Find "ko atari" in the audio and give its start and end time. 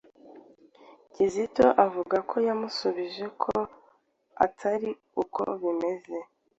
3.43-4.89